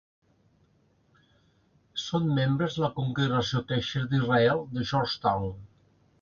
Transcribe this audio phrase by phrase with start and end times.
[2.03, 5.47] Són membres de la Congregació Kesher d'Israel de Georgetown.